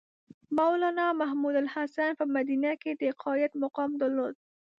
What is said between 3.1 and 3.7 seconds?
قاید